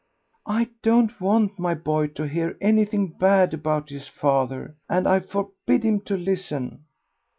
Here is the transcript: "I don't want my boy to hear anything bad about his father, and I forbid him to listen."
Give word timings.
"I 0.47 0.69
don't 0.81 1.21
want 1.21 1.59
my 1.59 1.75
boy 1.75 2.07
to 2.17 2.23
hear 2.27 2.57
anything 2.59 3.09
bad 3.09 3.53
about 3.53 3.89
his 3.91 4.07
father, 4.07 4.75
and 4.89 5.05
I 5.05 5.19
forbid 5.19 5.83
him 5.83 6.01
to 6.05 6.17
listen." 6.17 6.85